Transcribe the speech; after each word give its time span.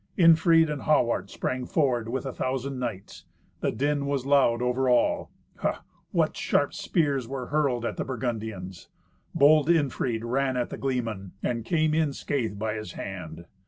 Irnfried 0.17 0.67
and 0.71 0.81
Hawart 0.81 1.29
sprang 1.29 1.67
forward 1.67 2.09
with 2.09 2.25
a 2.25 2.33
thousand 2.33 2.79
knights. 2.79 3.25
The 3.59 3.71
din 3.71 4.07
was 4.07 4.25
loud 4.25 4.59
over 4.59 4.89
all. 4.89 5.29
Ha! 5.57 5.83
what 6.09 6.35
sharp 6.35 6.73
spears 6.73 7.27
were 7.27 7.49
hurled 7.49 7.85
at 7.85 7.97
the 7.97 8.03
Burgundians! 8.03 8.87
Bold 9.35 9.69
Irnfried 9.69 10.23
ran 10.23 10.57
at 10.57 10.71
the 10.71 10.77
gleeman, 10.79 11.33
and 11.43 11.63
came 11.63 11.93
in 11.93 12.13
scathe 12.13 12.57
by 12.57 12.73
his 12.73 12.93
hand. 12.93 13.45